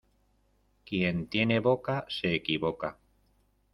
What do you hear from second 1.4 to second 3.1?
boca se equivoca.